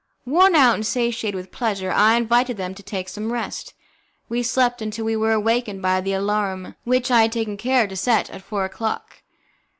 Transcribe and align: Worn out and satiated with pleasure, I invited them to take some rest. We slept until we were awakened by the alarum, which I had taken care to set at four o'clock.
Worn 0.25 0.55
out 0.55 0.73
and 0.73 0.83
satiated 0.83 1.35
with 1.35 1.51
pleasure, 1.51 1.91
I 1.91 2.15
invited 2.15 2.57
them 2.57 2.73
to 2.73 2.81
take 2.81 3.07
some 3.07 3.31
rest. 3.31 3.75
We 4.29 4.41
slept 4.41 4.81
until 4.81 5.05
we 5.05 5.15
were 5.15 5.31
awakened 5.33 5.83
by 5.83 6.01
the 6.01 6.13
alarum, 6.13 6.73
which 6.85 7.11
I 7.11 7.21
had 7.21 7.31
taken 7.31 7.55
care 7.55 7.85
to 7.85 7.95
set 7.95 8.27
at 8.31 8.41
four 8.41 8.65
o'clock. 8.65 9.21